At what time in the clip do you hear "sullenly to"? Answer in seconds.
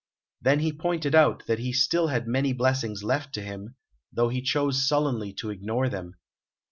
4.87-5.51